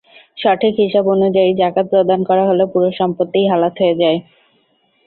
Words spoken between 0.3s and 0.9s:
সঠিক